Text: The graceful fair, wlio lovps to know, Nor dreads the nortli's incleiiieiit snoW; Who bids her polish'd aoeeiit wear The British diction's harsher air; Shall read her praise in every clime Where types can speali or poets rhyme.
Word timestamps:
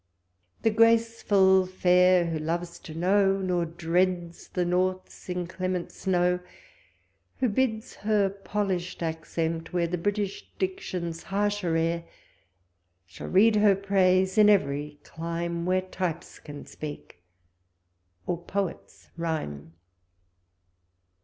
The 0.63 0.71
graceful 0.71 1.67
fair, 1.67 2.25
wlio 2.25 2.41
lovps 2.43 2.79
to 2.85 2.95
know, 2.95 3.37
Nor 3.37 3.67
dreads 3.67 4.47
the 4.47 4.65
nortli's 4.65 5.27
incleiiieiit 5.27 5.91
snoW; 5.91 6.39
Who 7.37 7.47
bids 7.47 7.97
her 7.97 8.31
polish'd 8.31 9.01
aoeeiit 9.01 9.71
wear 9.71 9.85
The 9.85 9.99
British 9.99 10.49
diction's 10.57 11.21
harsher 11.21 11.77
air; 11.77 12.05
Shall 13.05 13.27
read 13.29 13.57
her 13.57 13.75
praise 13.75 14.39
in 14.39 14.49
every 14.49 14.97
clime 15.03 15.67
Where 15.67 15.81
types 15.83 16.39
can 16.39 16.63
speali 16.63 17.11
or 18.25 18.41
poets 18.41 19.11
rhyme. 19.17 19.73